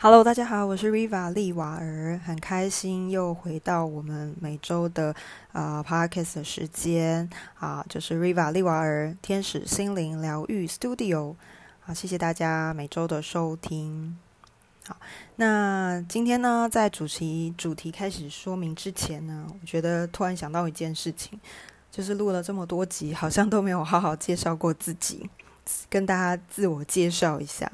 [0.00, 5.12] Hello，大家好，我是 Riva 利瓦尔，很开心又回到我们每周的
[5.50, 7.28] 呃 Podcast 的时间
[7.58, 11.34] 啊，就是 Riva 利瓦尔天使心灵疗愈 Studio，
[11.80, 14.16] 好，谢谢大家每周的收听。
[14.86, 14.96] 好，
[15.34, 21.40] 那今天呢，在主题主题开始说明之前呢，我觉得突然想到一件事情，
[21.90, 25.28] 就是录了这么多集，好像都没有好好介绍过自己，
[25.90, 27.68] 跟大家自我介绍一下。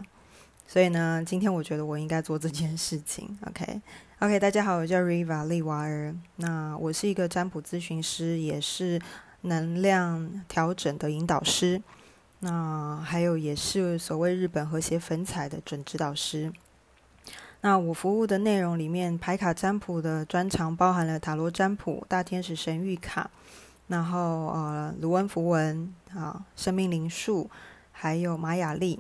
[0.66, 3.38] 所以呢，今天我觉得我应该做这件事情。
[3.46, 6.14] OK，OK，大家好，我叫 Riva 利瓦尔。
[6.36, 9.00] 那我是一个占卜咨询师，也是
[9.42, 11.80] 能量调整的引导师。
[12.40, 16.52] 那还有也是所谓日本和谐粉彩的准指导师。
[17.60, 23.30] 那我服务的内容里面，牌卡占卜的专长包含了塔罗占卜、大天使神谕卡，
[23.86, 27.48] 然后呃卢恩符文啊、生命灵数，
[27.92, 28.98] 还有玛雅历。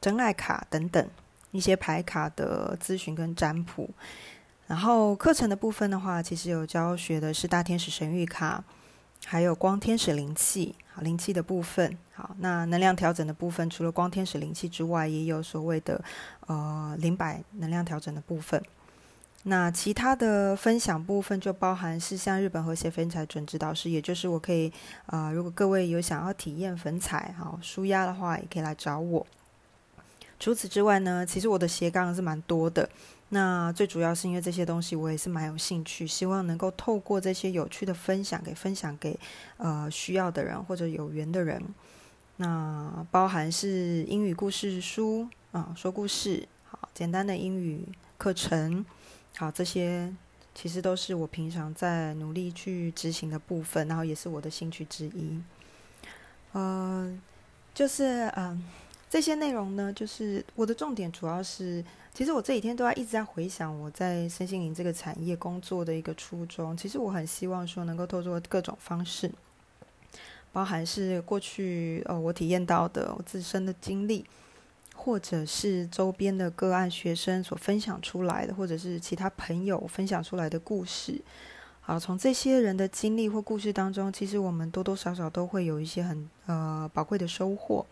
[0.00, 1.08] 真爱卡等等
[1.50, 3.88] 一些牌卡的咨询跟占卜，
[4.66, 8.62] 然后课程的部分的话，其实有教学的是大天使神谕卡，
[9.24, 11.96] 还有光天使灵气，灵气的部分。
[12.14, 16.02] 好，那能量调整的部分，除了光天使灵气之外，也有所谓的
[16.46, 18.62] 呃灵摆能量调整的部分。
[19.44, 24.70] 那其他的分享部分就包含是像日本和谐粉彩准指导师，也就是我可以
[25.06, 29.24] 啊，如果各位有想要体验粉彩好舒压的话，也可以来找我。
[30.40, 32.88] 除此之外呢，其实我的斜杠是蛮多的。
[33.30, 39.18] 那最主要是因为这些东西我也是蛮有兴趣，希望能够透过这些有趣的分享，给分享给
[39.58, 41.62] 呃需要的人或者有缘的人。
[42.36, 48.86] 那包含是英语故事书啊，说故事，好简单的英语课程，
[49.36, 50.10] 好这些
[50.54, 55.42] 其实都是我平常在努力去执行的部分，然后也是我的兴趣之一。
[56.52, 57.18] 呃，
[57.74, 58.64] 就是嗯。
[59.10, 66.76] 这些内容呢，就是我的重点，主要是其实我这几天都在一直在回想我在身心灵这个产业工作的一个初衷。
[66.76, 69.30] 其实我很希望说能够透过各种方式，
[70.52, 74.26] 包含是过去呃我体验到的我自身的经历，
[74.94, 81.18] 或者是周边的个案学生所分享出来的，或者是其他朋友分享出来的故事。
[81.80, 87.86] 好，从这些人的经历或故事当中，其实我们多多少少都会有一些很呃宝贵的收获。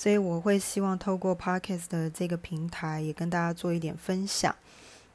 [0.00, 4.54] 所以我会希望透过 Podcast 的这个平台，也跟大家做一点分享。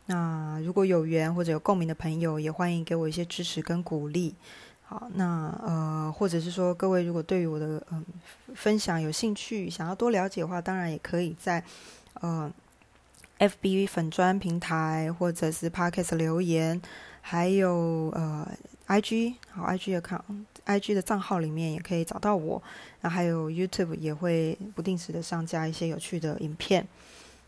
[0.08, 4.36] 那如果有缘或者有共鸣的朋友，也欢迎给我一些支持跟鼓励。
[4.82, 8.04] 好，那呃，或者是说各位如果对于我的嗯
[8.56, 11.64] 分享有兴趣，想要多了解的话，当然也可以在
[12.16, 12.52] 呃
[13.40, 16.82] FB 粉砖平台或者是 Podcast 留言，
[17.22, 18.46] 还有呃
[18.88, 20.02] IG 好 IG 的
[20.66, 22.62] I G 的账号里面也可以找到我，
[23.02, 26.88] 那还有 YouTube 也会不定时的上架一些有趣的影片。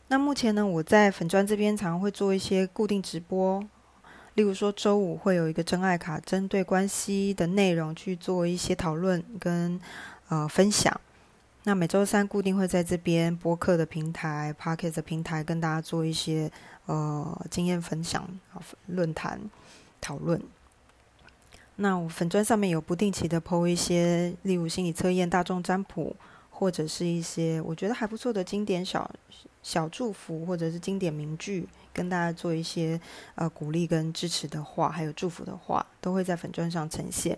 [0.08, 3.60] 那目前呢，我在粉砖这边常会做一些固定直播，
[4.36, 9.80] 例如说周五会有一个真爱卡，针对关系的内容去做一些讨论跟
[10.30, 11.00] 呃分享。
[11.64, 16.52] 那每周三固定会在这边播客的平台、p o c k e t 的平台跟大家做一些
[16.86, 18.30] 呃经验分享、
[18.86, 19.42] 论坛
[20.00, 20.40] 讨论。
[21.78, 26.16] 那我粉砖上面有不定期的 PO 一些，例如心理测验、大众占卜，
[26.50, 29.10] 或者是一些我觉得还不错的经典小
[29.62, 33.00] 小祝福，或者是经典名句，跟大家做一些
[33.36, 37.38] 呃鼓励跟支持的话，还有祝福的话，都会在粉砖上呈现。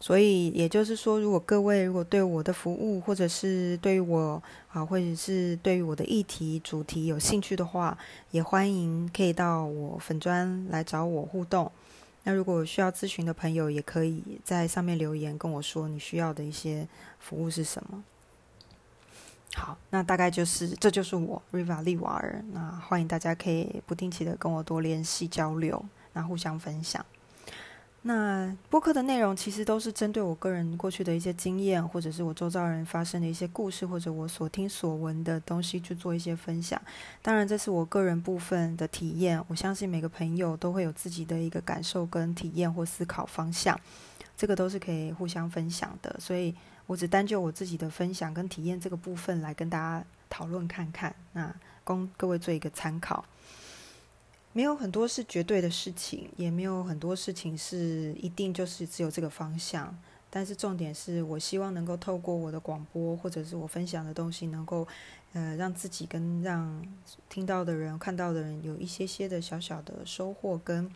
[0.00, 4.42] 所以也就是说，如果各位如果对我的服务，或者是对于我
[4.72, 7.96] 啊，或者是对于我的议题主题有兴趣的话，
[8.32, 11.70] 也欢迎可以到我粉砖来找我互动。
[12.24, 16.86] 那如果需要咨询的朋友，也可以在上面留言跟我说你需要的一些
[17.18, 18.04] 服务是什么。
[19.54, 22.42] 好，那大概就是这就是我 Riva 利瓦尔。
[22.52, 27.04] 那欢迎大家可以不定期的跟我多联系交流，那互相分享。
[28.04, 36.80] 那播客的内容其实都是针对我个人过去的一些经验，或者是我周遭人发生的一些故事，或者我所听所闻的东西去做一些分享。
[37.22, 39.40] 当然，这是我个人部分的体验。
[39.46, 43.78] 我相信每个朋友都会有自己的一个感受跟体验或思考方向，
[44.36, 46.16] 这个都是可以互相分享的。
[46.18, 46.52] 所以
[46.86, 51.54] 我只单就我自己的分享跟体验这个部分来跟大家讨论看看，那
[51.84, 53.24] 供各位做一个参考。
[54.52, 59.96] 没有很多是绝对的事情，也没有很多事情是一定就是只有这个方向。
[60.28, 64.88] 但是重点是我希望能够透过我的广播或者是我分享的东西，能够
[65.34, 66.82] 呃让自己跟让
[67.28, 70.90] 听到的人、看到的人有一些些的小小的收获跟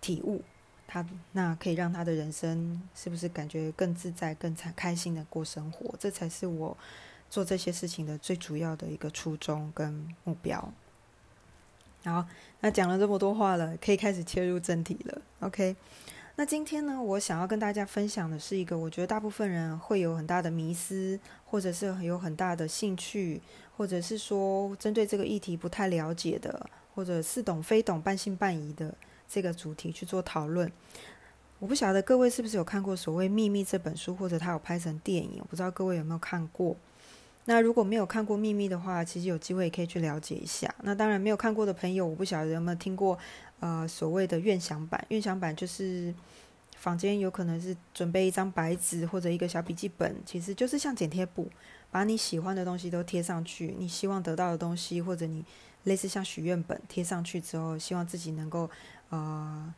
[0.00, 0.42] 体悟。
[0.86, 5.94] 他那可以让他的人生是不是感觉更自在、更开开心的过生活？
[5.98, 6.74] 这才是我
[7.28, 10.72] 做这些事情的最主要的一个初衷跟目标。
[12.04, 12.24] 好，
[12.60, 15.20] 那讲了这么多话了，可以开始切入正题了。
[15.40, 15.76] OK，
[16.36, 23.42] 那今天呢，我想要跟大家分享的是一个我觉得大部分人会有很大的迷思，或者是有很大的兴趣，
[23.76, 28.94] 或者是说针对这个议题不太了解的，或者似懂非懂、半信半疑的
[29.28, 30.70] 这个主题去做讨论。
[31.58, 36.76] 我不晓得各位是不是有看过所谓《秘密》这本书，或者它有拍成电影，我不知道各位有没有看过。
[37.44, 40.74] 那如果没有看过《秘密》的话，其实有机会也可以去了解一下。
[40.82, 43.18] 那当然没有看过的朋友，我不晓得有没有听过，
[43.60, 45.02] 呃，所谓的愿想版。
[45.08, 46.14] 愿想版就是
[46.76, 51.50] 房间有可能是准备一张白纸或者一个小笔记本，其实就是像剪贴簿，
[51.90, 55.42] 把你喜欢的东西都贴上去，你希望得到的东西，或者你
[55.84, 58.68] 类似像许愿本贴上去之后，希望自己能够
[59.08, 59.74] 呃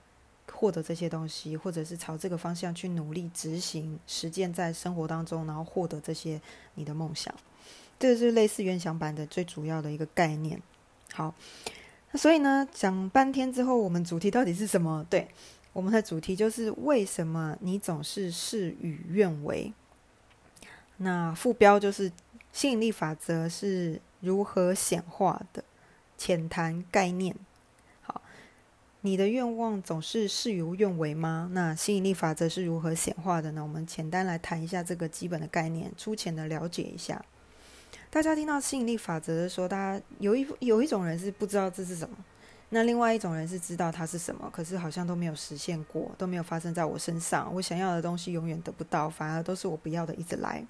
[0.53, 6.41] 获得这些东西，或者是朝这个方向去努力执行实践在生活当中，然后获得这些
[6.75, 7.33] 你的梦想。
[8.01, 10.61] 这是类似原想版的最主要的一个概念。
[11.13, 11.35] 好，
[12.11, 15.07] 那所以呢，讲半天之后，我们主题到底是什么？
[15.11, 15.29] 对，
[15.75, 19.73] 我们的主题就是为什么你总是事与愿违。
[20.97, 22.11] 那副标就是
[22.53, 25.63] 吸引力法则是如何显化的
[26.17, 27.37] 浅谈概念。
[28.01, 28.23] 好，
[29.03, 31.51] 你的愿望总是事与愿违吗？
[31.53, 33.63] 那吸引力法则是如何显化的呢？
[33.63, 37.23] 我们简单来谈一下这个基本的概念，粗浅的了解一下。
[38.13, 42.17] 大家听到吸引力法则的时候，大家有一有一种人是不知道这是什么，
[42.71, 47.55] 那另外一种人是知道它是什么，可是好像都没有实现过，都没有发生在我身上。
[47.55, 50.67] 我想要的东西永远得不到，反而都是我不要的一直来。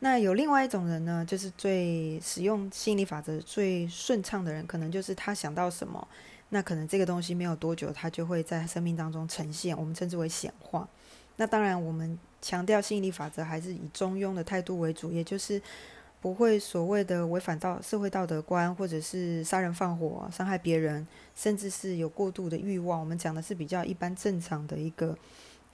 [0.00, 6.08] 那有另外一种人呢，就是最使用吸引力法则最顺畅的人，可能就是他想到什么，
[6.48, 10.88] 那可能这个东西没有多久，他就会在生命当中呈现，我们称之为显化。
[11.36, 15.62] 那当然，我们强调吸引力法则还是以中庸的态度为主，也就是。
[16.20, 23.00] 不会所谓的违反到社会道德观，或者是杀人放火、伤害别人，甚至是有过度的欲望。
[23.00, 25.16] 我们讲的是比较一般正常的一个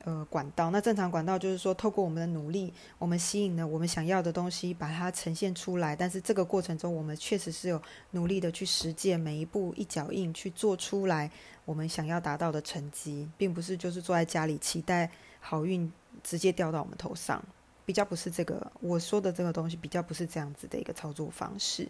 [0.05, 0.71] 呃管道。
[0.71, 5.97] 那正常管道就是说，透过我们的努力，我们吸引了我们想要的东西，把它呈现出来。
[5.97, 7.83] 但是这个过程中，我们确实是有
[8.13, 11.29] 努力的去实践，每一步一脚印去做出来
[11.65, 15.11] 我们想要达到的成绩，并不是就是坐在家里期待
[15.41, 15.93] 好运
[16.23, 17.45] 直接掉到我们头上。
[17.87, 21.89] 比较不是这个我说的这个东西，比较不是这样子的一个操作方式。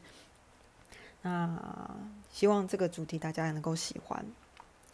[1.22, 1.96] 那
[2.32, 4.24] 希望这个主题大家也能够喜欢。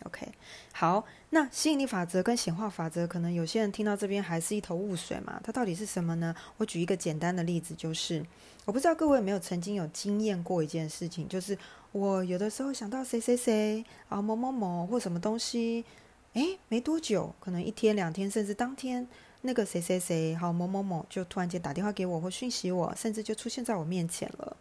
[0.05, 0.27] OK，
[0.73, 5.41] 好，那吸引力法则跟显化法则，可能有些人听到这边还是一头雾水嘛？
[5.45, 6.35] 它到底是什么呢？
[6.57, 8.25] 我举一个简单的例子，就是
[8.65, 11.57] 我不知道各位有没有曾经有经验过一件事情，就是
[11.93, 15.85] 我有的时候想到谁谁谁啊某某某或什么东西，
[16.33, 19.07] 诶，没多久，可能一天两天，甚至当天。
[19.43, 24.57] 那个谁谁谁，好某某某，就突然间打电话给我或讯息我，甚至就出现在我面前了。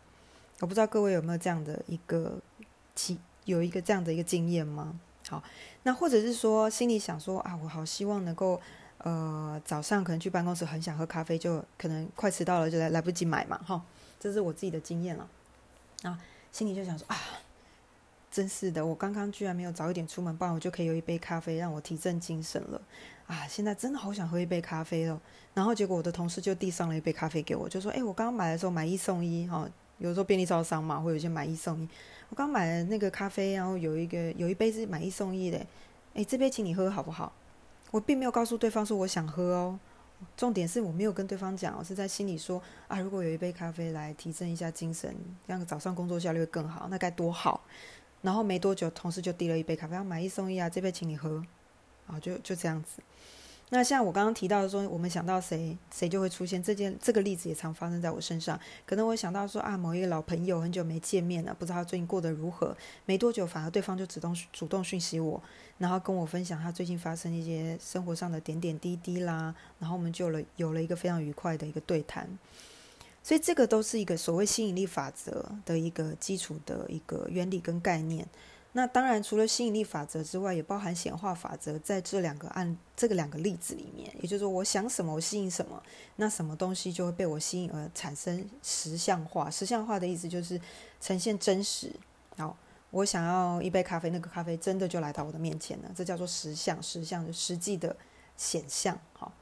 [0.60, 2.40] 我不知道各位有没有这样的一个
[2.94, 5.00] 经，有一个这样的一个经验吗？
[5.30, 5.42] 好，
[5.84, 8.60] 那或者是说心里想说啊，我好希望能够，
[8.98, 13.82] 呃，早上可能去办公室很想喝咖啡，就可能快迟到了，就来来不及买嘛，哈，
[14.20, 15.28] 这是我自己的经验了。
[16.04, 16.20] 啊，
[16.52, 17.16] 心里就想说啊，
[18.32, 22.82] 真是的，我刚刚居然没有早一点出门，不然我就可以有一杯咖啡让我提振精神了。
[23.28, 25.20] 啊，现在真的好想喝一杯咖啡哦。
[25.54, 31.88] 然后结果我的同事就递上了一杯咖啡给我，就说：“哎，我刚刚买的时候买一送一，哈，有时候便利超商嘛，会有一些买一送一。
[32.30, 35.66] 我刚买的那个咖啡，然后有一个有一杯是买一送一的，
[36.14, 37.34] 哎，这杯请你喝好不好？
[37.92, 39.80] 我并没有告诉对方说我想喝哦，
[40.38, 45.14] 重点是我没有跟对方讲，我是在心里说啊，如果有一杯咖啡来提振一下精神，
[45.48, 47.62] 让早上工作效率会更好，那该多好。
[48.22, 51.44] 然后没多久，同事就递了一杯咖啡，要买一送一啊，这杯请你喝。”
[52.08, 53.02] 啊，就就这样子。
[53.74, 56.62] 那像我刚刚提到的说，我们想到谁，谁就会出现。
[56.62, 58.60] 这件这个例子也常发生在我身上。
[58.86, 62.76] 可能我想到说啊，某一个老朋友很久没见面了，不知道他最近过得如何。
[63.06, 65.42] 没多久，反而对方就主动主动讯息我，
[65.78, 69.56] 然后跟我分享他最近发生一些生活上的点点滴滴啦。
[69.80, 72.28] 然后我们就了有了一个非常愉快的一个对谈。
[73.24, 78.28] 所以这个都是一个所谓吸引力法则的一个基础的一个原理跟概念。
[78.74, 85.84] 那当然，除了吸引力法则之外，也包含显化法则，在这两个案这个两个例子里面，也就是说，我想什么，我吸引什么，
[86.16, 89.52] 那什么东西就会被我吸引而产生实像化。
[89.52, 90.60] 实像化的意思就是
[91.02, 91.92] 呈现真实。
[92.38, 92.56] 好，
[92.92, 97.96] 我想要一杯咖啡，那个咖啡真的就来到我的面前了，这叫做实像，实像的实际的
[98.38, 98.98] 显像。
[99.12, 99.34] 好。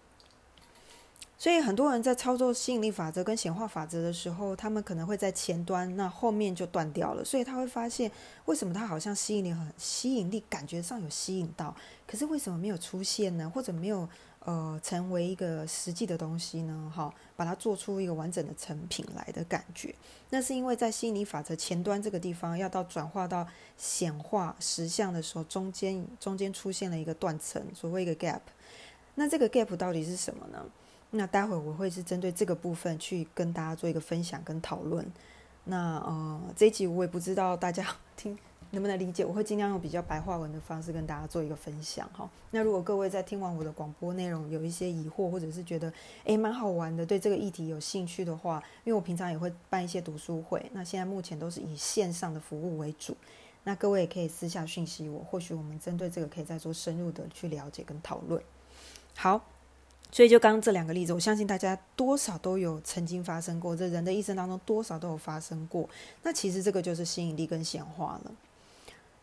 [1.39, 7.23] 所以很多人在操作吸引力法则跟显化法则的时候，他们可能会在前端，那后面就断掉了。
[7.23, 8.11] 所以他会发现，
[8.43, 11.73] 为什么他好像吸引力很吸引力，感觉上有吸引到，
[12.05, 13.49] 可是为什么没有出现呢？
[13.49, 14.05] 或者没有
[14.39, 16.91] 呃成为一个实际的东西呢？
[16.93, 19.95] 哈，把它做出一个完整的成品来的感觉。
[20.31, 28.41] 那是因为在吸引力法则前端这个地方，要到转化到显化实相的时候，中间中间出现了一个断层，所谓一个 gap。
[29.15, 30.65] 那这个 gap 到底是什么呢？
[31.11, 35.05] 那待会我会是针对这个部分去跟大家做一个分享跟讨论。
[35.65, 37.85] 那呃，这一集我也不知道大家
[38.15, 38.37] 听
[38.71, 42.29] 能不能理解，我会尽量用比较白话文的方式跟大家做一个分享哈。
[42.51, 45.91] 那如果各位在听完我的广播内容有一些疑惑，或者是觉得
[46.25, 53.17] 诶蛮好玩的，对这个议题有兴趣的话，因为我平常也会办一些读书会，那现在目前都是以线上的服务为主。
[53.63, 58.39] 那各位也可以私下讯息我，或许我们针对这个可以再做深入的去了解跟讨论。
[59.15, 59.43] 好。
[60.11, 65.87] 所以，就刚刚这两个例子，我相信大家多少都有曾经发生过，这人的一生当中多少都有发生过。
[66.23, 68.31] 那其实这个就是吸引力跟显化了。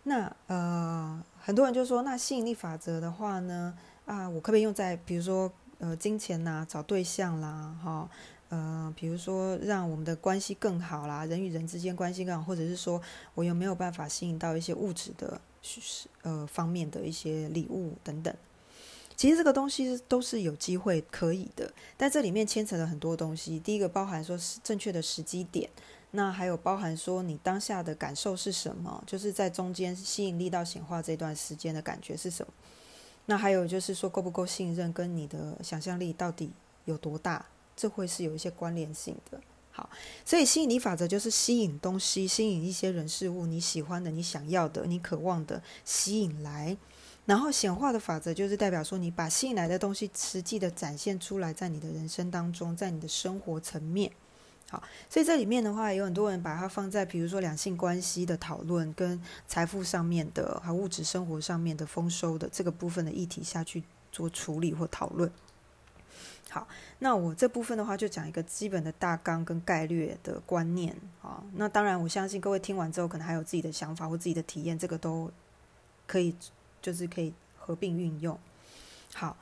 [0.05, 8.09] 那呃，很多人就说，那吸引力法则的话呢，啊，我可不可以用在比如说呃金钱呐、找对象啦，哈，
[8.51, 13.03] 呃，比如说让我们的关系更好啦，人与人之间关系更好，或者是说
[13.35, 15.41] 我有没有办法吸引到一些物质的
[16.23, 18.33] 呃方面的一些礼物等等。
[19.17, 23.59] 其实这个东西都是有机会可以的，但这里面牵扯了很多东西。
[23.59, 25.69] 第一个包含说是正确的时机点，
[26.11, 32.53] 那还有包含说你当下的感受是什么，就是在中间吸引力到显化这段时间的感觉是什么。
[33.25, 36.51] 那还有就是说够不够信任，跟你的想象力到底
[36.85, 39.41] 有多大，这会是有一些关联性的。
[39.77, 39.91] 好，
[40.25, 46.75] 所以吸引力法则就是吸引东西，吸引一些人事物，你喜欢的、你想要的、你渴望的，吸引来。
[47.27, 54.11] 然后显化的法则就是代表说，你把吸引来的东西实际的展现出来，在你的人生当中，在你的生活层面。
[54.71, 65.31] 好，所以这里面的话，有很多人把它放在，比如说两性关系的讨论，跟财富上面的，还物质生活上面的丰收的这个部分的议题下去做处理或讨论。
[66.57, 66.69] 好，
[67.01, 71.43] 那我这部分的话，就讲一个基本的大纲跟概略的观念啊。
[71.55, 75.31] 那当然，我相信各位听完之后，可能还有自己的想法或自己的体验，这个都
[76.07, 76.35] 可以。
[76.83, 78.39] 就是可以合并运用。
[79.13, 79.37] 好，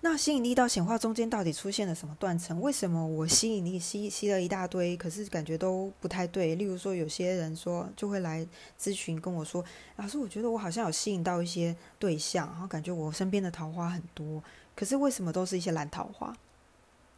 [0.00, 2.58] 那吸引力到显化中间到底出现了什么断层？
[2.62, 6.54] 为什么我吸引力吸吸了一大堆，可是感觉都不太对？
[6.54, 8.46] 例如说，有些人说就会来
[8.80, 9.62] 咨询跟我说
[9.96, 14.42] ：“老师，我觉得我好像有吸引到一些对象，然后感觉我身边的桃花很多，
[14.74, 16.34] 可是为什么都是一些烂桃花？”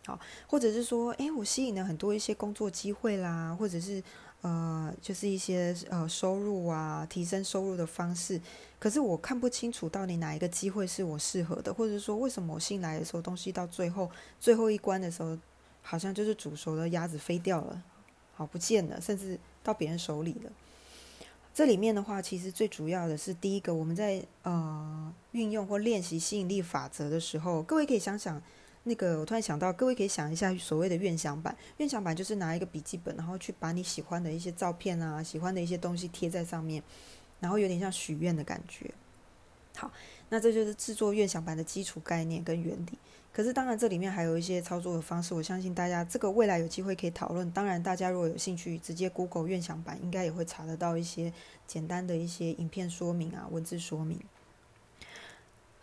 [0.07, 4.02] 好，或者是说：“诶，我吸引了很多一些工作机会啦，或者是
[4.40, 8.40] 呃，就是一些呃收入啊，提升收入的方式。”
[8.80, 15.37] 可是我看不清楚到底哪一个机会是我适合的，或者说为什么我新来的时候东西到最后最后一关的时候，
[15.83, 17.83] 好像就是煮熟的鸭子飞掉了，
[18.33, 20.50] 好不见了，甚至到别人手里了。
[21.52, 28.40] 这里面的话，其实最主要的是第一个，我们在呃运用或练习吸引力法则的时候，各位可以想想
[28.84, 31.54] 那个，我突然想到，各位可以想一下所谓的愿想版。
[31.76, 36.82] 愿想版就是拿一个笔记本，然后去把你喜欢的一些照片啊，喜欢的一些东西贴在上面。
[37.40, 38.92] 然后有点像许愿的感觉，
[39.75, 39.90] 好，
[40.28, 42.99] 那这就是制作愿想版的基础概念跟原理。
[43.32, 47.50] 可是当然这里面还有一些操作的方式，我相信大家这个未来有机会可以讨论。
[47.52, 51.32] 当然大家如果有兴趣，直接 Google 愿想版，应该也会查得到一些
[51.66, 54.20] 简单的一些影片说明啊，文字说明。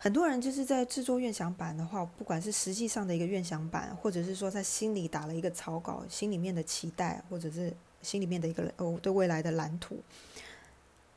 [0.08, 10.02] 很多人就是在制作愿想版的话，不管是实际上的一个愿想版，或者是说在心里打了一个草稿，心里面的期待，或者是心里面的一个哦对未来的蓝图。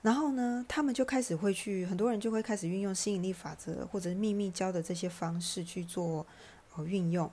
[0.01, 6.27] 然后呢，他们就开始会去，很多人就会开始运用吸引力法则或者是秘密教的这些方式去做
[6.75, 7.31] 呃运用。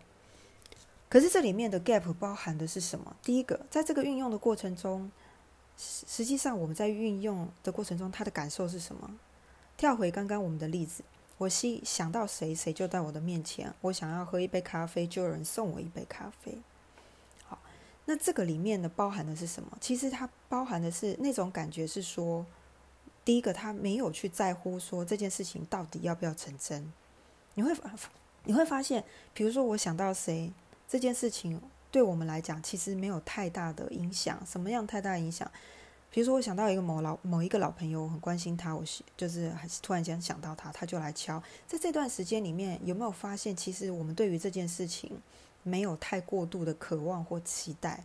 [1.08, 3.16] 可是这里面的 gap 包含的是什么？
[3.20, 5.10] 第一个，在这个运用的过程中，
[5.76, 9.10] 实实际上我们在运用的过程中，他的感受是什么？
[9.76, 11.02] 跳回刚刚我们的例子，
[11.38, 13.72] 我希想到谁，谁就在我的面前。
[13.80, 16.58] 我想要喝一杯咖啡，就有人送我一杯咖啡。
[17.46, 17.58] 好，
[18.04, 19.78] 那这个里面的包含的是什么？
[19.80, 22.44] 其实它包含的是那种感觉，是说。
[23.24, 26.90] 第一个，他没有去在乎说这件事情到底要不要成真。
[27.52, 27.92] 你会发，
[28.44, 29.04] 你会发现，
[29.34, 30.50] 比如说我想到谁，
[30.88, 34.42] 这件事情对我们来讲其实没有太大的影响。
[34.46, 35.50] 什么样太大影响？
[36.10, 38.82] 比如说我想到一个某老某一个老朋友，我很关心他，我
[39.16, 41.42] 就是还是突然间想到他，他就来敲。
[41.66, 45.20] 在这段时间里面，有没有发现，其实我们对于这件事情
[45.62, 48.04] 没有太过度的渴望或期待？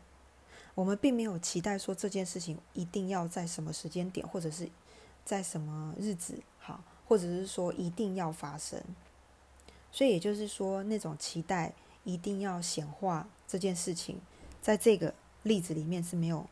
[0.76, 4.70] 我们并没有期待说这件事情一定要在什么时间点，或者是。
[5.26, 8.78] 在什么日子好，或者是说一定要发生，
[9.90, 11.72] 所以也就是说，那种期待
[12.04, 14.20] 一定要显化这件事情，
[14.62, 16.46] 在这个例子里面是没有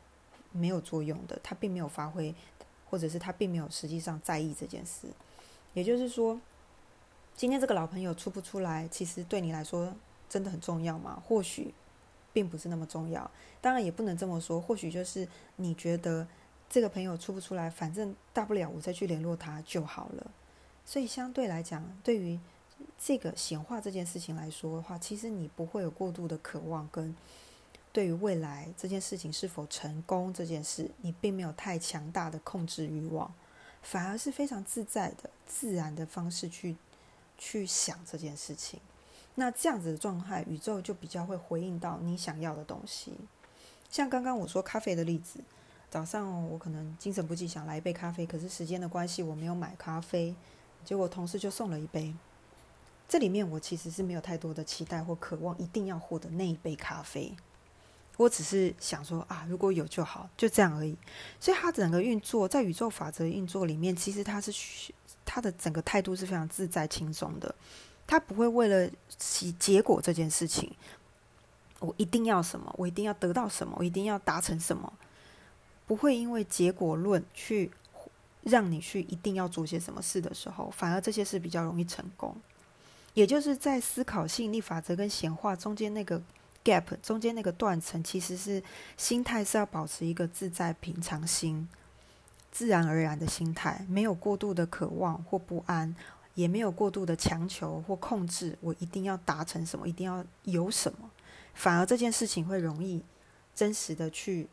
[0.51, 2.33] 没有作用的，他并没有发挥，
[2.89, 5.07] 或者是他并没有实际上在意这件事。
[5.73, 6.39] 也就是说，
[7.35, 9.93] 今天这个老朋友出不出来，其实对你来说
[10.29, 11.21] 真的很重要吗？
[11.25, 11.73] 或许
[12.33, 13.29] 并不是那么重要。
[13.61, 16.27] 当然也不能这么说，或许就是你觉得
[16.69, 20.31] 这个朋友出不出来，反正大不了我再去联络他就好了。
[20.85, 22.39] 所以相对来讲，对于
[22.97, 27.15] 这个显化这件事情来说的话，其实你不会有过度的渴望，跟
[27.93, 33.33] 对于未来这件事情是否成功这件事，你并没有太强大的控制欲望，
[33.81, 36.75] 反而是非常自在的、自然的方式去。
[37.43, 38.79] 去想这件事情，
[39.33, 43.13] 那这样子的状态，宇宙就比较会回应到你想要的东西。
[43.89, 45.39] 像刚刚我说咖啡的例子，
[45.89, 50.35] 早上我可能精神不济，想来一杯咖啡，可是时间的关系，我没有买咖啡，
[50.85, 52.13] 结果同事就送了一杯。
[53.09, 57.35] 这里面我其实是没有太多的期待或渴望，一定要获得那一杯咖啡。
[58.21, 60.95] 我只是想说啊，如果有就好，就这样而已。
[61.39, 64.53] 所以他整个运作在宇宙法则运作里面，其实他是
[65.25, 67.53] 他的整个态度是非常自在轻松的。
[68.05, 70.71] 他不会为了其结果这件事情，
[71.79, 74.93] 我一定要什么，我一定要得到什么，我一定要达成什么，
[75.87, 77.71] 不会因为结果论去
[78.43, 82.35] 让你去一定要做些什么事的时候，反而这些事比较容易成功。
[83.13, 86.21] 也就是在思考吸引力法则跟显化中间那个。
[86.63, 88.61] Gap 中间那个断层，其实是
[88.97, 91.67] 心态是要保持一个自在平常心、
[92.51, 95.95] 自然而然的心态，没有过度的渴望或不安，
[96.35, 98.57] 也没有过度的强求或控制。
[98.61, 101.09] 我一定要达成什么，一定要有什么，
[101.53, 103.01] 反而这件事情会容易
[103.55, 104.47] 真实的去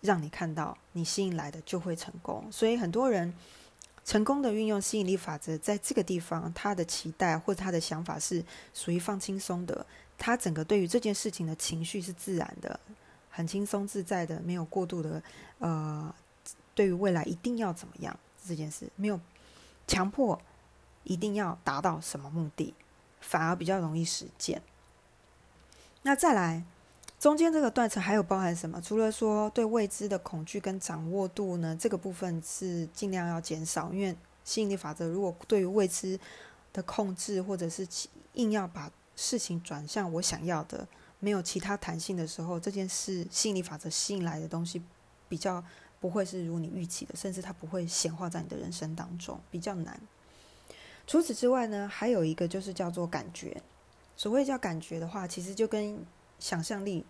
[0.00, 2.46] 让你看到，你吸引来的就会成功。
[2.50, 3.32] 所以很多人
[4.04, 8.44] 成功的运用吸引力法则，在这个地方，他的期待或者他的想法是
[8.74, 9.86] 属于放轻松的。
[10.20, 12.78] 他整个对于这件事情的情绪是自然的，
[13.30, 15.22] 很轻松自在的，没有过度的
[15.58, 16.14] 呃，
[16.74, 18.14] 对于未来一定要怎么样
[18.46, 19.18] 这件事，没有
[19.86, 20.38] 强迫
[21.04, 22.74] 一定要达到什么目的，
[23.22, 24.60] 反而比较容易实践。
[26.02, 26.62] 那再来，
[27.18, 28.78] 中间这个断层还有包含什么？
[28.82, 36.20] 除了说对未知的恐惧跟掌握度呢，这个部分是尽量要减少，因为吸引力法则如果对于未知
[36.74, 37.88] 的控制，或者是
[38.34, 38.90] 硬要把
[39.20, 44.82] 事情转向我想要的，没有其他弹性的时候，这件事吸引力法则吸引来的东西
[45.28, 45.62] 比较
[46.00, 50.00] 不会是如你预期的，甚至它不会显化在你的人生当中，比较难。
[51.06, 53.62] 除此之外呢，还有一个就是叫做感觉。
[54.16, 56.02] 所谓叫感觉的话，其实就跟
[56.38, 57.04] 想象力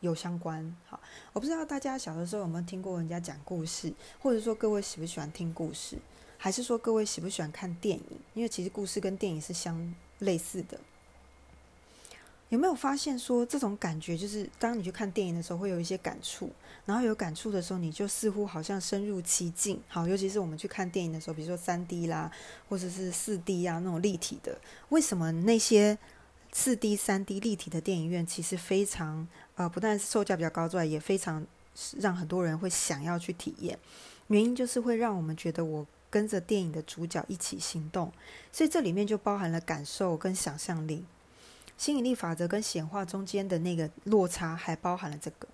[0.00, 0.76] 有相关。
[0.86, 1.00] 好，
[1.32, 5.96] 我不知道大家小的时候有没有听过人家讲故事，或者说各位喜不喜欢听故事，
[6.36, 8.20] 还是说各位喜不喜欢看电影？
[8.34, 10.78] 因为其实故事跟电影是相类似的。
[12.54, 16.48] 有没有发现说这种感觉，就是当你去看电影的时候，会有一些感触，
[16.86, 19.82] 然后有感触的时候，你就似乎好像深入其境。
[19.88, 22.30] 好，尤其是我们去看电影的时候，比如说三 D 啦，
[22.68, 24.56] 或者是四 D 啊那种立体的。
[24.90, 25.98] 为什么那些
[26.52, 31.44] 四 D、三 D 立体的电影院其实非常呃，不但是售价比较高之外，也非常
[31.98, 33.76] 让很多人会想要去体验？
[34.28, 38.12] 原因就是会让我们觉得我跟着电影的主角一起行动，
[38.52, 41.04] 所以这里面就包含了感受跟想象力。
[41.76, 45.48] 吸引力法则跟显化中间的那个落差，还包含了这个，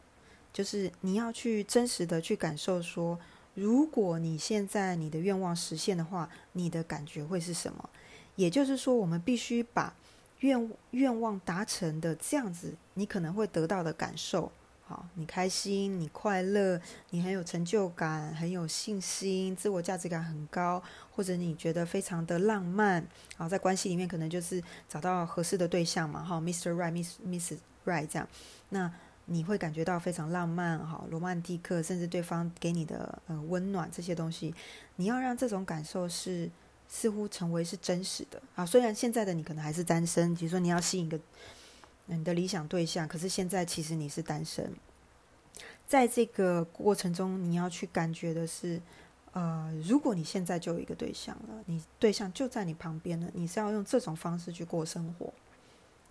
[0.52, 3.18] 就是你要去真实的去感受，说
[3.54, 7.90] 如果你现在你的愿望实现的话，你的感觉会是什么？
[8.36, 9.94] 也就是说，我们必须把
[10.40, 14.50] 愿愿望达成的这样子，你可能会得到的感受。
[14.90, 20.82] 好，你开心，你快乐，你很有成就感，很有信心，自我价值感很高，
[21.14, 23.06] 或者你觉得非常的浪漫。
[23.36, 26.74] 好，在关系里面可能就是找到合适的对象嘛，哈，Mr.
[26.74, 27.52] Right，Miss Miss
[27.86, 28.26] Right 这样，
[28.70, 28.92] 那
[29.26, 34.52] 你会感觉到非常浪漫，哈，罗曼蒂克，甚至对方给你的呃温暖这些东西，
[34.96, 36.50] 你要让这种感受是
[36.88, 38.42] 似乎成为是真实的。
[38.56, 41.20] 啊，虽然现在的你可能还是单身，比如说你要吸引一个。
[42.16, 44.72] 你的理想对象，可是现在其实你是单身，
[45.86, 48.80] 在这个过程中，你要去感觉的是，
[49.32, 55.32] 呃，如果你现在就有一个对象了，你对象就在你旁边了，你是要用这种方式去过生活，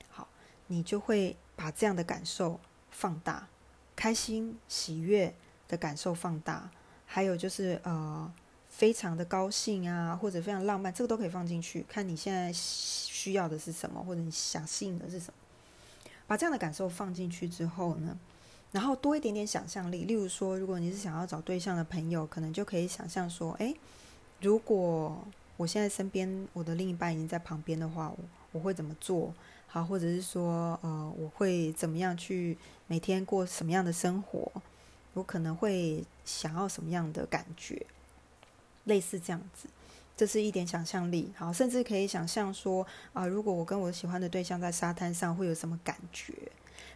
[0.10, 0.28] 好，
[0.68, 2.60] 你就会把这样的感受
[2.92, 3.48] 放大，
[3.96, 5.34] 开心、喜悦
[5.68, 6.72] 的感受放大，
[7.06, 8.32] 还有就是呃，
[8.70, 15.34] 非常的高兴啊，或者非常浪漫，这个都可以放进去，看你现在需要的是什么，或者你想吸引的是什么。
[16.30, 18.16] 把这样的感受放进去之后呢，
[18.72, 20.06] 然后多一点点想象力。
[20.06, 23.76] 例如说，如果你是想要找对象的朋友，可能就可以想象说：，诶，
[24.40, 25.26] 如果
[25.58, 28.18] 我现在身边我的另一半已经在旁边的话，我
[28.52, 29.34] 我会怎么做？
[29.66, 34.52] 好，或者是说，呃，我会怎么样去每天过什么样的生活？
[35.16, 37.88] 我可能会想要什么样的感觉？
[38.84, 39.68] 类似这样子。
[40.20, 46.34] 这是一点想象力，好，甚至可以想象说啊，如果我跟我喜欢的对象在沙滩上，会有什么感觉？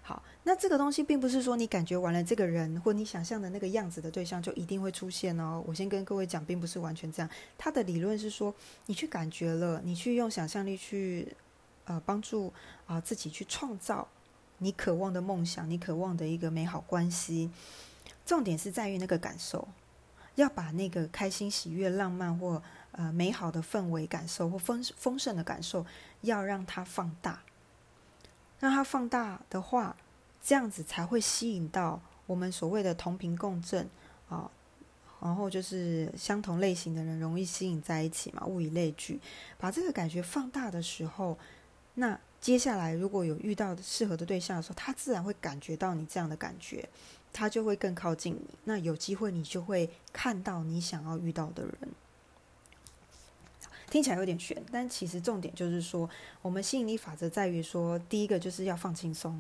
[0.02, 5.64] 好，那这个东西并不是说你感觉完了这个人或你想象的那个样子的对象就一定会出现哦。
[5.66, 7.30] 我先跟各位讲，并不是完全这样。
[7.58, 8.54] 他的理论是说，
[8.88, 11.34] 你去感觉了，你去用想象力去
[11.86, 12.52] 呃帮助
[12.86, 14.06] 啊自己去创造
[14.58, 17.50] 你渴望的梦想，你渴望的一个美好关系。
[18.26, 19.66] 重点是在于那个感受，
[20.36, 22.62] 要把那个开心、喜悦、浪漫或
[22.94, 25.86] 呃美好的氛围感受或丰丰盛的感受，
[26.22, 27.44] 要让它放大。
[28.60, 29.96] 让它放大的话，
[30.42, 33.90] 这样子才会吸引到我们所谓的同频共振
[34.30, 34.50] 啊，
[35.20, 39.20] 然后就是相同类型的人容易吸引在一起嘛，物以类聚。
[39.58, 41.38] 把这个感觉放大的时候，
[41.96, 46.88] 那接下来如果有遇到适合的对象的时候，他自然会感觉到你这样的感觉，
[47.34, 48.48] 他就会更靠近你。
[48.64, 51.78] 那有机会你就会看到你想要遇到的人。
[53.94, 56.10] 听起来有点悬，但其实重点就是说，
[56.42, 59.40] 我们吸引力法则在于说，第一个就是要放轻松，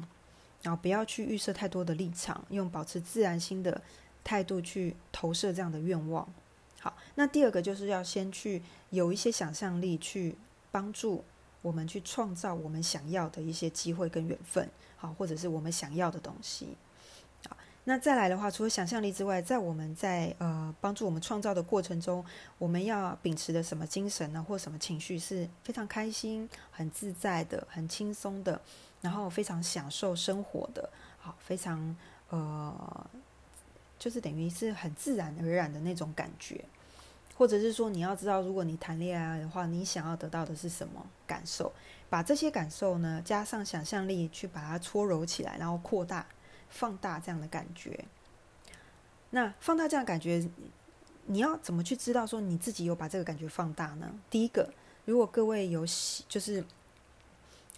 [0.61, 3.81] 然后不要去预设太多的立场，用保持自然心的
[4.23, 6.31] 态度去投射这样的愿望。
[6.79, 8.61] 好，那第二个就是要先去
[8.91, 10.35] 有一些想象力，去
[10.69, 11.23] 帮助
[11.63, 16.67] 我们去创造我们想要的一些机会跟缘分，好，或者是我们想要的东西。
[17.85, 22.23] 那再来的话，除了想象力之外，在我们在呃帮助我们创造的过程中，
[22.57, 24.41] 我们要秉持的什么精神呢？
[24.47, 28.61] 或什么情绪是非常开心、很自在的、很轻松的，
[29.01, 31.93] 然后非常享受生活的，好，非常
[32.29, 33.05] 呃，
[33.99, 36.63] 就是等于是很自然而然的那种感觉，
[37.35, 41.73] 或者是说，你要知道，如果你谈恋爱的话，你想要得到的是什么感受？
[42.09, 46.25] 把这些感受呢，加上想象力去把它搓揉起来，然后扩大。
[46.73, 48.03] 放大这样的感觉，
[49.29, 50.43] 那放大这样感觉，
[51.27, 54.11] 你要怎么去知道说你自己有把这个感觉放大呢？
[54.27, 54.73] 第一个，
[55.05, 55.85] 如果各位有
[56.27, 56.65] 就是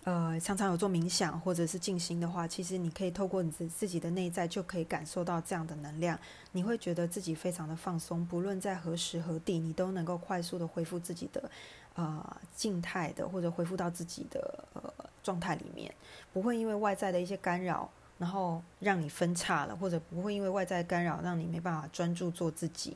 [0.06, 6.18] 呃常常有做冥想或者是静心的话，其实你可以透过你自自己的内在就可以感受到这样的能量，
[6.54, 11.52] 你会觉得自己非常的放松，不论在何时何地，你都能够快速的恢复自己的
[11.96, 14.82] 呃静态的或者恢复到自己的呃
[15.22, 15.94] 状态里面，
[16.32, 17.92] 不会因为外在的一些干扰。
[18.18, 22.96] 然后让你分叉了，或者不会因为外在干扰让你没办法专注做自己，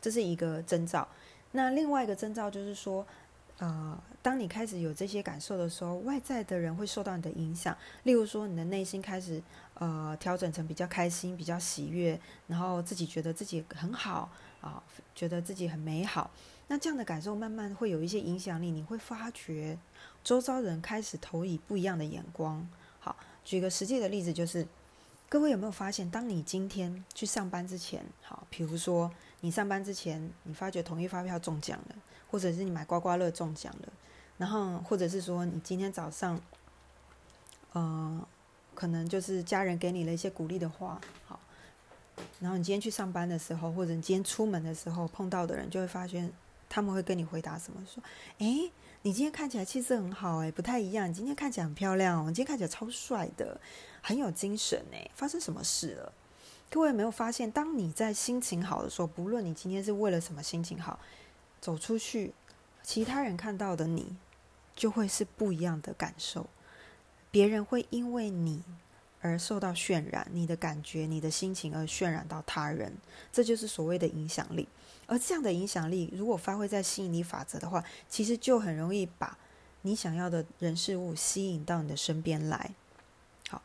[0.00, 1.06] 这是一个征兆。
[1.52, 3.06] 那另外一个征兆就是说，
[3.58, 7.76] 呃，当你开始有这些感受的时候，外在的人会受到你的影响。
[8.04, 9.42] 例如说，你的内心开始
[9.74, 14.82] 呃调整成比较开心、比较喜悦，然后自己觉得自己很好啊，
[15.14, 16.30] 觉得自己很美好。
[16.68, 19.76] 那这样的感受慢慢会有一些影响力，你会发觉
[20.22, 22.68] 周遭人开始投以不一样的眼光。
[23.44, 24.66] 举个实际的例子，就是
[25.28, 31.94] 各位有没有发现，当你今天去上班之前，好，比如说你上班之前，你发觉统一发票中奖了，
[32.30, 33.92] 或者是你买刮刮乐中奖了，
[34.38, 36.40] 然后或者是说你今天早上，
[37.72, 38.26] 呃，
[38.74, 41.40] 可能就是家人给你了一些鼓励的话，好，
[42.40, 46.32] 然后你今天去上班的时候，或者你今天出门的时候碰到的人，就会发现
[46.68, 48.02] 他们会跟你回答什么，说，
[48.38, 48.70] 诶。
[49.02, 51.08] 你今天看起来气色很好哎，不太一样。
[51.08, 53.58] 你今天看起来很漂亮哦，你今天看起来超帅的，
[54.02, 55.10] 很有精神哎。
[55.14, 56.12] 发生什么事了？
[56.68, 61.00] 各位有没有发现，当你在心情好的时候，不论你今天是为了什么心情好，
[61.62, 62.34] 走出去，
[62.82, 64.16] 其他人看到的你
[64.76, 66.50] 就会是不一样的感受。
[67.30, 68.62] 别人会因为你
[69.20, 72.92] 而受到渲染，你的感觉、你的心情而渲染到他人，
[73.32, 74.66] 这就是所谓的影响力。
[75.06, 79.36] 而这样的影响力，如果发挥在吸引力法则的话，其实就很容易把
[79.82, 82.70] 你想要的人事物吸引到你的身边来。
[83.48, 83.60] 好，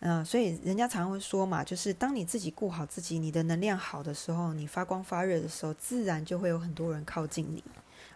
[0.00, 7.64] 嗯，所以人家常常会说嘛，就是当你自己顾好自己，你的能量好的时候，你发光发热的时候，自然就会有很多人靠近你。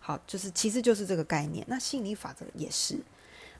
[0.00, 1.64] 好，就是其实就是这个概念。
[1.68, 2.98] 那吸引力法则也是。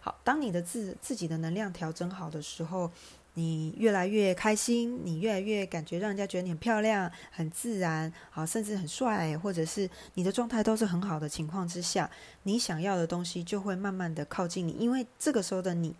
[0.01, 2.91] 好，当你的自自己的能量调整好的时候。
[3.35, 12.11] 你越来越开心，你越来越感觉让人家觉得你很漂亮、很自然，好，甚至很帅，或者是你的状态都是很好的情况之下，
[12.43, 15.95] 你想要的东西就会慢慢的靠近你，因为这个时候的你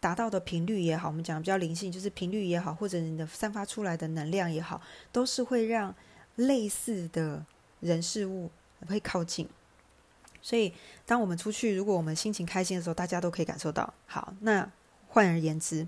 [0.00, 5.94] 达到的频率也好，我们讲比较灵性，就是频率也好，或者你的散发出来的能量也好，都是会让
[6.34, 7.46] 类似的
[7.78, 8.50] 人事物
[8.88, 9.48] 会靠近。
[10.42, 10.74] 所以，
[11.06, 13.94] 当我们出去，如果我们心情开心的时候，大家都可以感受到。
[14.06, 14.68] 好，那
[15.08, 15.86] 换而言之。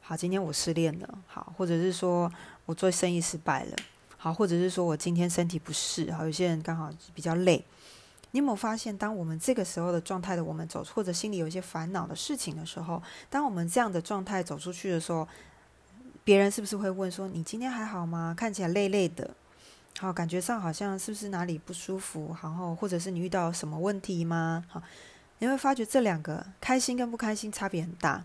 [0.00, 2.32] 好，今天我失恋了，好，或者是说
[2.66, 3.76] 我做生意失败了，
[4.16, 7.64] 好，或者是说我今天身体不适，好，有些人刚好比较累。
[8.30, 15.28] 你有没有发现，当我们这个时候的状态的我们走，或者心里有一些烦恼的事情的时候，当我们这样的状态走出去的时候，
[16.24, 18.34] 别人是不是会问说：“你今天还好吗？
[18.36, 19.30] 看起来累累的。”
[19.98, 22.36] 好，感觉上好像是不是哪里不舒服？
[22.42, 24.64] 然后或者是你遇到什么问题吗？
[24.68, 24.82] 好，
[25.38, 28.24] 你会发觉这两个开心跟不开心差别很大。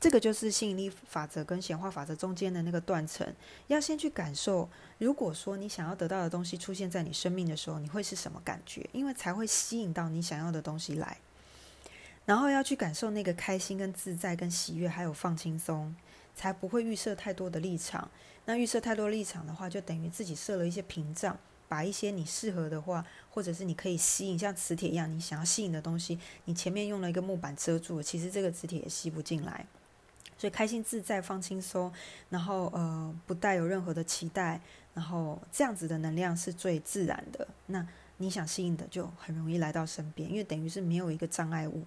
[0.00, 3.26] 这个就是吸引力法则跟显化法则中间的那个断层。
[3.66, 8.88] 要先去感受，如果说你想要得到的东西出现在你生命的时候，你会是什么感觉？
[8.92, 11.18] 因为才会吸引到你想要的东西来。
[12.24, 15.94] 然后要去感受那个开心跟自在跟喜悦，还有放轻松，
[16.34, 18.10] 才不会预设太多的立场。
[18.50, 29.64] 那预设太多立场的话，就等于自己设了一些屏障，把一些你适合的话，或者是你可以吸引像磁铁一样你想要吸引的东西，你前面用了一个木板遮住，其实这个磁铁也吸不进来。
[30.36, 31.92] 所以开心自在放轻松，
[32.28, 34.60] 然后呃不带有任何的期待，
[34.94, 37.46] 然后这样子的能量是最自然的。
[37.66, 37.86] 那
[38.16, 41.84] 你想吸引的就很容易来到身边，因为等于是没有一个障碍物。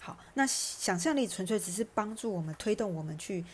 [0.00, 3.44] 好，那想象力纯粹只是帮助我们推动我们去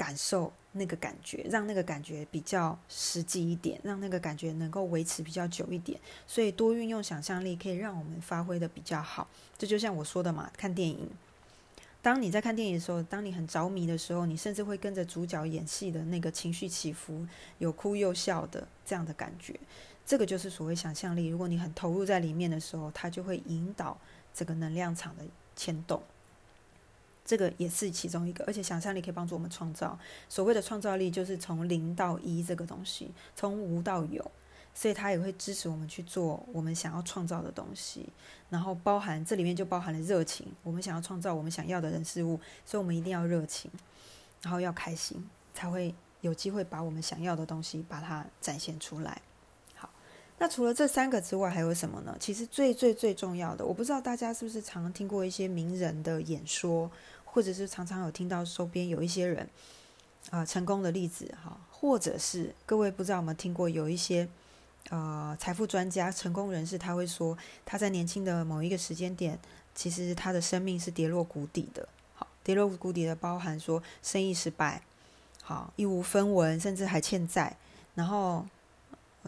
[0.00, 6.00] 感受那个感觉，让那个感觉比较实际一点，让那个感觉能够维持比较久一点。
[6.26, 9.28] 所以多运用想象力可以让我们发挥的比较好。
[9.58, 11.06] 这就像我说的嘛，看电影。
[12.00, 17.26] 当你在看电影的时候，当你很着迷的时候，你甚至会跟着主角演戏的那个情绪起伏，
[17.58, 19.54] 有哭又笑的这样的感觉。
[20.06, 21.26] 这个就是所谓想象力。
[21.26, 23.98] 如果你很投入在里面的时候，它就会引导
[24.32, 26.02] 这个能量场的牵动。
[27.24, 29.98] 这个也是其中一个，而且想象力可以帮助我们创造。
[30.28, 34.30] 所谓的创造力，就是从零到一这个东西，从无到有。
[34.72, 38.08] 所以它也会支持我们去做我们想要创造的东西，
[38.48, 40.46] 然后包含这里面就包含了热情。
[40.62, 43.68] 我们想要创造我们想要的人事物，所以我们一定要热情，
[44.42, 49.20] 然后要开心，才会有机会把我们想要的东西把它展现出来。
[50.40, 52.16] 那除了这三个之外，还有什么呢？
[52.18, 56.90] 其实最最最重要的，我不知道大家是不是常听过一些名人的演说，
[57.26, 59.46] 或者是常常有听到周边有一些人
[60.30, 64.26] 啊成功的例子，哈，或者是各位不知道有没有听过有一些。
[64.88, 69.38] 呃，财富专家、成功人士，他会说，他在年轻的某一个时间点，
[69.74, 71.86] 其实他的生命是跌落谷底的。
[72.14, 74.82] 好，跌落谷底的包含说生意失败，
[75.42, 77.54] 好，一无分文，甚至还欠债，
[77.94, 78.46] 然后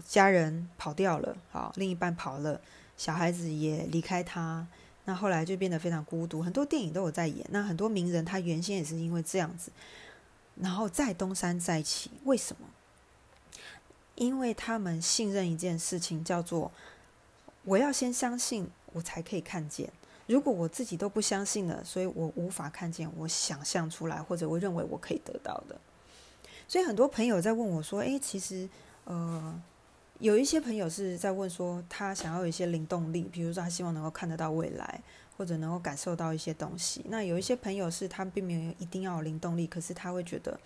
[0.06, 2.60] 家人跑掉了，好，另一半跑了，
[2.96, 4.66] 小孩子也离开他，
[5.04, 6.42] 那后来就变得非常孤独。
[6.42, 9.70] 很多电影都有在演，那很多名人他原先也是因为这样子，
[10.56, 12.66] 然后再东山再起，为什么？
[14.14, 16.70] 因为他们信任一件事情，叫做
[17.64, 19.90] 我要先相信，我才可以看见。
[20.26, 25.78] 如果我自己都不相信了，所以我无法看见我想象出来或者我认为我可以得到的。
[26.68, 28.68] 所以很多朋友在问我说：“诶，其实
[29.04, 29.60] 呃，
[30.22, 35.02] 有一些朋友是在问说，他想要有一些灵动力，比如说他希望能够看得到未来，
[35.36, 37.04] 或者能够感受到一些东西。
[37.08, 40.58] 那有一些朋友是他并没有一定要有灵动力，可是他会觉得。”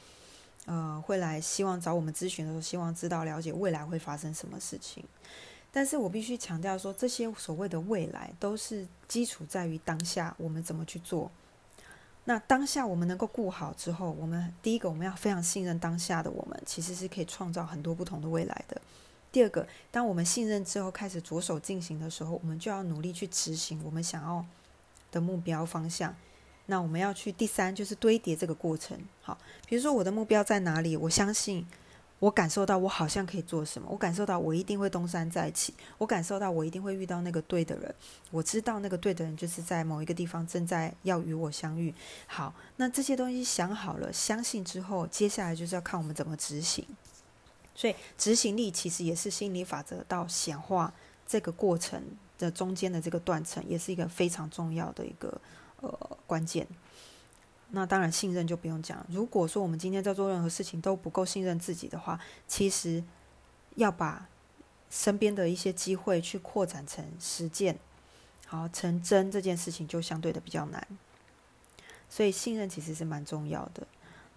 [0.66, 5.04] 呃，会来希望找我们咨询的时候，希望知道了解未来会发生什么事情。
[5.70, 11.30] 但是我必须强调说，这些所谓的未来都是基础在于当下，我们怎么去做。
[12.24, 18.82] 那当下我们能够顾好之后，我们第一个我们要非常信任当下的我们，其实是可以创造很多不同的未来的。
[19.32, 24.44] 第二个，当我们信任之后开始着手进行的时候，我们就要努力去执行我们想要
[25.12, 26.14] 的目标方向。
[26.68, 28.98] 那我们要去第三，就是堆叠这个过程。
[29.22, 30.96] 好，比如说我的目标在哪里？
[30.96, 31.64] 我相信，
[32.18, 33.86] 我感受到我好像可以做什么。
[33.90, 35.72] 我感受到我一定会东山再起。
[35.98, 37.94] 我感受到我一定会遇到那个对的人。
[38.32, 41.94] 我知道那个对的人就是在某一个地方正在要与我相遇。
[42.26, 46.84] 好，那这些东西想好了，相信之后，接下来就是要看我们怎么执行。
[47.76, 50.92] 所以执行力其实也是心理法则到显化
[51.24, 52.02] 这个过程
[52.36, 55.40] 的中间的这个断层，也是一个非常重要的一个。
[55.82, 56.66] 呃，关键。
[57.68, 59.04] 那当然，信任就不用讲。
[59.10, 63.04] 如果说我们今天在做任何事情都不够信任自己的话，其实
[63.74, 64.26] 要把
[64.90, 67.78] 身边的一些机会去扩展成实践，
[68.46, 70.88] 好成真这件事情就相对的比较难。
[72.08, 73.86] 所以信任其实是蛮重要的。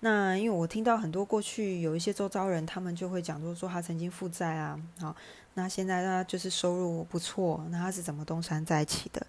[0.02, 5.16] 那因为我听到很多过去有一些周遭人，他们就会讲，就是说他曾经负债啊，好，
[5.56, 9.28] 那现在他就是收入不错，那他是怎么东山再起的？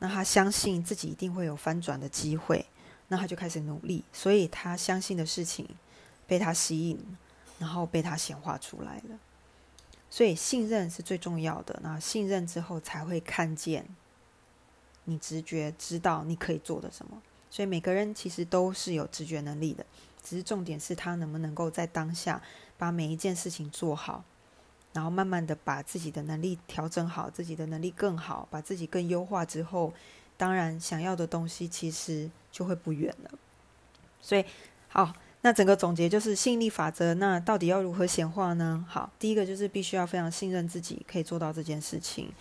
[0.00, 2.66] 那他相信自己一定会有翻转的机会，
[3.08, 5.68] 那他就开始努力，所以他相信的事情
[6.26, 6.98] 被他吸引，
[7.58, 9.18] 然后被他显化出来了。
[10.08, 11.78] 所以信任是最重要的。
[11.84, 13.86] 那信任之后才会看见，
[15.04, 17.22] 你直觉知道你可以做的什么。
[17.50, 19.84] 所以每个人其实都是有直觉能力的，
[20.22, 22.40] 只是重点是他能不能够在当下
[22.78, 24.24] 把每一件事情做好。
[24.92, 29.94] 然后慢慢的把自己的能力调整好，自己的能力更好，把自己更优化之后，
[30.36, 33.30] 当然想要的东西其实就会不远了。
[34.20, 34.44] 所以，
[34.88, 37.14] 好，那整个总结就是吸引力法则。
[37.14, 38.84] 那到底要如何显化呢？
[38.88, 42.32] 好，第一个就是必须要非常信任自己，可以做到这件事情。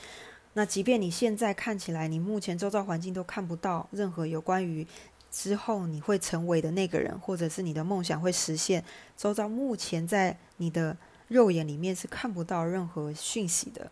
[0.60, 4.86] 那即便你现在看起来，你目前周遭环境都看不到任何有关于
[5.32, 8.84] 之后你会成为的那个人，或者是你的梦想会实现，
[9.16, 10.98] 周遭目前在你的
[11.30, 13.90] 肉眼里面是看不到任何讯息的，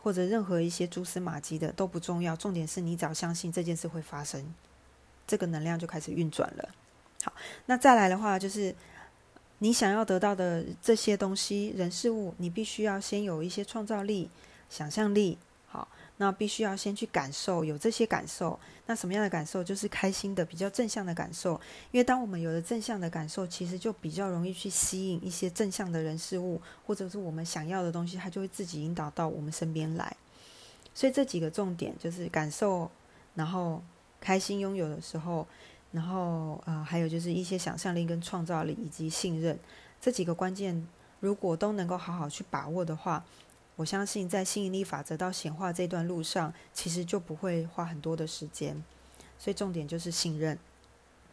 [0.00, 2.34] 或者任何一些蛛丝马迹的都不重要。
[2.34, 4.54] 重点是你只要相信这件事会发生，
[5.26, 6.66] 这个能量就开始运转了。
[7.24, 7.34] 好，
[7.66, 8.74] 那再来的话，就是
[9.58, 14.30] 你想要得到的这些东西、人事物，你必须要先有一些创造力、
[14.70, 15.36] 想象力。
[16.20, 18.60] 那必须要先去感受，有这些感受。
[18.84, 19.64] 那什么样的感受？
[19.64, 21.58] 就是开心的、比较正向的感受。
[21.92, 30.14] 因为当我们有了正向的感受，其实就比较容易去吸引一些正向的人事物，或者是我们想要的东西，它就会自己引导到我们身边来。
[30.94, 32.90] 所以这几个重点就是感受，
[33.34, 33.82] 然后
[34.20, 35.46] 开心拥有的时候。
[35.92, 39.58] 然后，呃，还有就是一些想象力跟创造力以及信任
[40.00, 40.86] 这几个关键，
[41.18, 43.24] 如果都能够好好去把握的话，
[43.80, 48.76] 我相信在吸引力法则到显化这段路上，其实就不会花很多的时间。
[49.38, 50.58] 所以重点就是信任，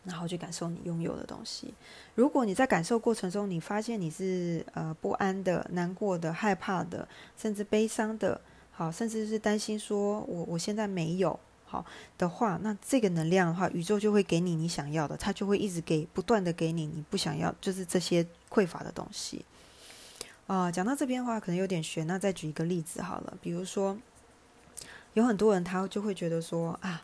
[0.06, 1.74] 然后去感受你拥有的东西。
[2.16, 7.06] 如果你在感受过程中，你发现你是呃不安的、难过的、害怕的，
[7.38, 8.40] 甚至悲伤的，
[8.72, 11.38] 好，甚至是担心说我我现在没有。
[11.66, 11.86] 好
[12.18, 19.44] 的话，那这个能量的话，宇宙就会给你你想要的，它就会一直给，不断的给你你不想要，就是这些匮乏的东西。
[20.48, 22.08] 啊，讲到这边的话，可能有点悬。
[22.08, 23.98] 那再举一个例子好了，比如说，
[25.14, 27.04] 有很多人他就会觉得说啊，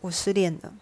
[0.00, 0.74] 我失恋了，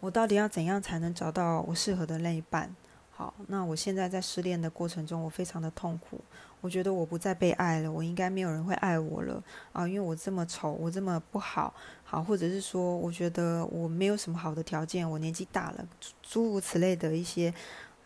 [0.00, 2.74] 我到底要怎样才能找到我适合的那一半？
[3.10, 6.20] 好，那我现在在失恋的过程中，我非常的痛苦。
[6.60, 9.86] 我觉得我不再被爱了，我应该没有人会爱我了啊！
[9.86, 11.72] 因为我这么丑，我这么不好，
[12.04, 15.86] 好，或者是说，我觉得我没有什么好的条件，我年纪大了，
[16.20, 17.54] 诸如此类的一些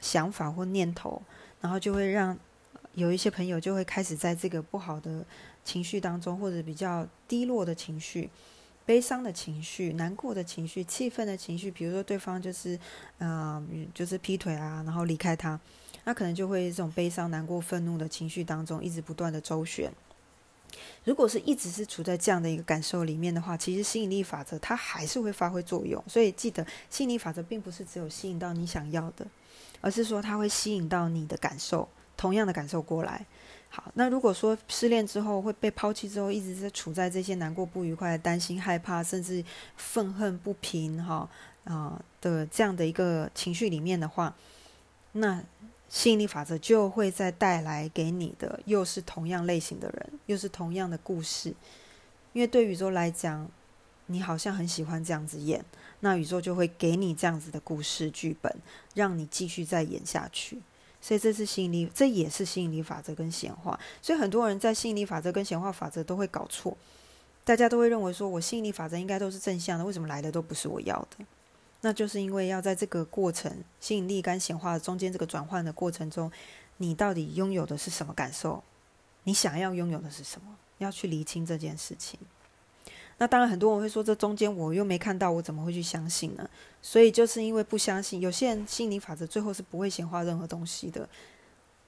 [0.00, 1.20] 想法或念头，
[1.62, 2.38] 然后就会让
[2.94, 5.24] 有一些朋友就会开始在这个不好的
[5.64, 8.28] 情绪当中，或者比较低落的情绪、
[8.84, 12.78] 悲伤的情绪、难过的情绪、气愤的情绪，比如说对方就是，
[13.18, 15.58] 嗯，就是劈腿啊，然后离开他。
[16.04, 19.90] 那可能就会这种悲伤、难过、愤怒的情绪当中，一直不断的周旋。
[21.04, 26.02] 如果是一直是处在这样的一个感受里面的话，其实吸引力法则它还是会发挥作用。
[26.08, 29.26] 所以记得，吸引力法则并不是只有吸引到你想要的，
[29.80, 31.88] 而是说它会吸引到你的感受，
[32.22, 33.26] 同样的感受过来。
[33.68, 39.44] 好，那如果说失恋之后会被抛弃之后，一直在处在这些难过、不愉快、担心、害怕，甚至
[39.76, 41.28] 愤恨不平，哈
[41.64, 44.34] 啊的这样的一个情绪里面的话，
[45.12, 45.42] 那。
[45.88, 51.54] 吸引力法则就会再带来给你的，又是同样类型的人，又是同样的故事。
[52.32, 53.46] 因为对宇宙来讲，
[54.06, 55.62] 你好像很喜欢这样子演，
[56.00, 58.50] 那宇宙就会给你这样子的故事剧本，
[58.94, 60.62] 让你继续再演下去。
[61.02, 63.78] 所以这是吸引力，这也是吸引力法则跟显化。
[64.00, 66.74] 所以很多人在吸引力法则跟显化法则都会搞错，
[67.44, 71.26] 大家都会认为说我吸引力法则应该都是正向的，为什么来的都不是我要的？
[71.80, 76.30] 那就是因为要在这个过程吸引力跟显化的中间这个转换的过程中，
[76.76, 78.62] 你到底拥有的是什么感受？
[79.24, 80.56] 你想要拥有的是什么？
[80.78, 82.18] 要去厘清这件事情。
[83.22, 86.50] 那当然，很多人会说，这中间我又没看到，我怎么会去相信呢？
[86.82, 91.08] 所以就是因为不相信，有些人心理法则最后是不会显化任何东西的，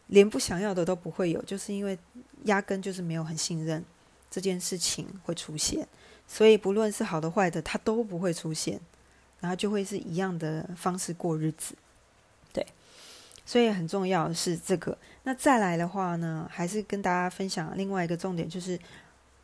[0.06, 1.98] 连不想要的都不会有，就是因为
[2.44, 3.84] 压根就是没有很信任
[4.30, 5.88] 这件事情会出现，
[6.28, 8.80] 所以不论是好的坏的，它都不会出现。
[9.40, 11.74] 然后就会是一样的方式过日子，
[12.52, 12.64] 对，
[13.44, 14.96] 所以很重要的是这个。
[15.24, 18.78] 那再来的话呢，还是跟大家分享另外一个重点，就是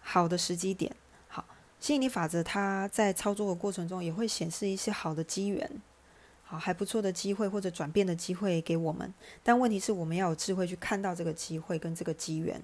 [0.00, 0.94] 好的时机点。
[1.80, 5.68] 吸引力法则它在操作的过程中也会显示一些好的机缘，
[6.44, 9.12] 好还不错的机会或者转变的机会给我们。
[9.42, 12.60] 但问题是我们要有智慧去看到这个机会跟这个机缘，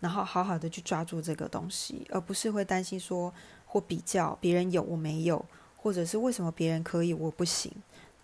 [0.00, 3.34] 然后好好的去抓住这个东西，而不是会担心说
[3.66, 5.44] 或比较别人有我没有。
[5.76, 7.70] 或者是为什么别人可以我不行？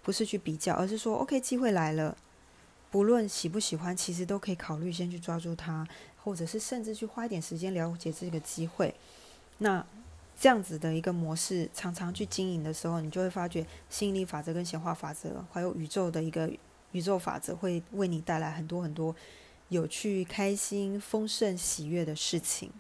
[0.03, 2.17] 不是去比较，而是说，OK，机会来了，
[2.91, 5.87] 不论喜不喜欢，其实都可以考虑先去抓住它，
[6.25, 8.95] 或者是甚至去花一点时间了解这个机会。
[9.59, 9.85] 那
[10.41, 16.51] 这样子的一个模式，常常去经营的时候，你就会发觉吸引力法则跟显化法则，还有宇宙的一个
[16.93, 19.15] 宇宙法则，会为你带来很多很多
[19.69, 22.73] 有趣、开心、丰盛、喜悦的事情。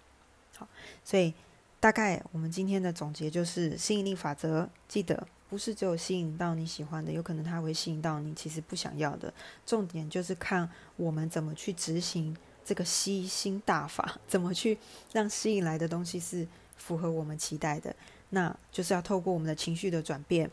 [0.56, 0.66] 好，
[1.04, 1.34] 所以。
[1.82, 9.32] 大概我们今天的总结就是：吸引力法则，记得不是只有吸引到你喜欢的，有可能它会吸引到你其实不想要的。
[9.64, 14.76] 重点就是看我们怎么去执行这个吸星大法， 怎么去
[15.14, 16.46] 让吸引来的东西是
[16.80, 17.94] 符合我们期待的。
[18.30, 20.50] 那就是要透过我们的情绪的转变、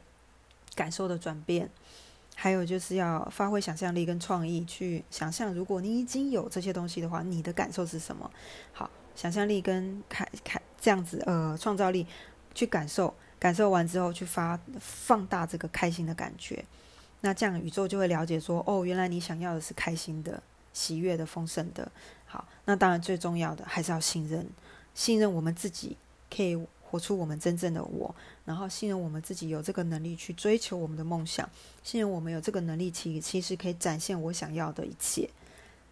[0.76, 1.70] 感受的转变，
[2.36, 8.30] 还有就是要发挥想象力跟创意，去想象如果你已经有这些东西的话，你的感受是什么？
[8.74, 12.06] 好，想象力跟开开这样子呃创造力
[12.56, 16.66] 去感受，感受完之后去发放大这个开心的感觉，
[17.22, 20.42] 那这样宇宙就会了解说，哦，原来你想要的是开心的、
[20.74, 21.92] 喜悦的、丰盛的。
[22.26, 24.48] 好，那当然最重要的还是要信任，
[24.96, 25.96] 信任我们自己
[26.30, 26.58] 可以。
[26.90, 28.16] 活出我们真正的我，
[28.46, 31.48] 然后信任我们自己有这个能力去追求我们的梦想，
[31.84, 35.30] 信任我们有这个能力，其其实可以展现我想要的一切。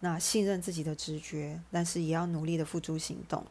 [0.00, 3.44] 那信任自己的直觉，但是也要努力的付诸行动。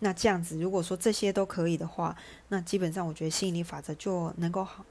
[0.00, 2.16] 那这样子，如果说这些都可以的话，
[2.48, 4.84] 那基本上我觉得吸引力法则就能够好，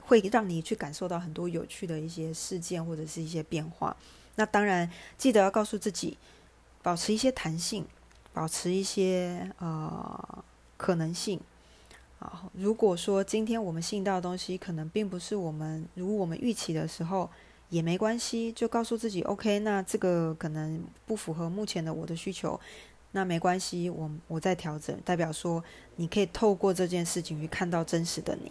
[0.00, 3.94] 会让你去感受到很多有趣的一些事件或者是一些变化。
[4.36, 6.16] 那当然，记得要告诉自己，
[6.80, 7.84] 保持一些弹性，
[8.32, 10.44] 保持一些呃。
[10.80, 11.38] 可能性
[12.18, 17.28] 啊，如果说今天我们吸引到的东西可能并不是我们如我们预期的时候，
[17.68, 22.58] 也没关系，就告诉自己 OK，那这个可能不符合目前的我的需求，
[23.12, 25.62] 那没关系，我我在调整，代表说
[25.96, 28.50] 你可以透过这件事情去看到真实的你，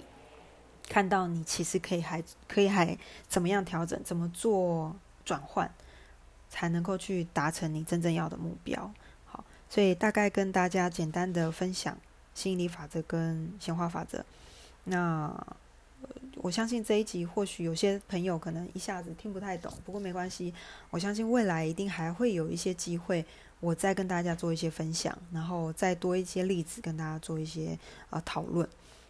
[0.88, 5.72] 看到你其实可以还可以还怎么样调整，怎么做转换，
[6.50, 8.92] 才能够去达成你真正要的目标。
[9.26, 11.98] 好，所以大概跟大家简单的分享。
[12.40, 14.24] 吸引力法则跟显化法则，
[14.86, 15.30] 那
[16.38, 20.54] 我相信这一集或许有些朋友可能一下子听不太懂，不过没关系，
[20.90, 23.26] 我相信未来一定还会有一些机会，
[23.60, 27.78] 我再跟大家做一些分享，然后再多一些例子跟大家做一些
[28.10, 28.66] 啊讨论。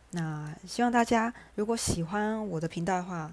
[0.10, 3.32] 那希望大家如果喜欢我的频道的话，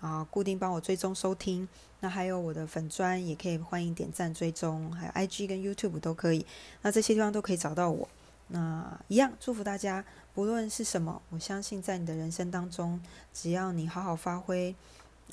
[0.00, 1.68] 啊，固定帮我追踪收听，
[2.00, 6.46] 那还有我的粉砖也可以欢迎点赞追踪，还有 IG 跟 YouTube 都可以，
[6.80, 8.08] 那这些地方都可以找到我。
[8.48, 13.00] 那一样，祝福大家，不论是什么，我相信在你的人生当中，
[13.32, 14.74] 只要你好好发挥，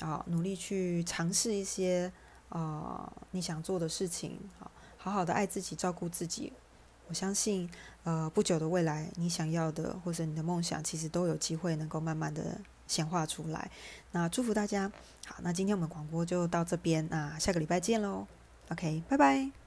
[0.00, 2.10] 啊，努力去尝试一些
[2.48, 6.52] 啊你想做的事情，好，好好的爱自己，照顾自己，
[7.08, 7.68] 我相信，
[8.04, 13.70] 呃，不久的未来，你想要的或者你的梦想，其实都有机会能够慢慢的显化出来。
[14.12, 14.90] 那祝福大家，
[15.26, 18.26] 好，那今天我们广播就到这边，那下个礼拜见喽
[18.70, 19.61] ，OK，拜拜。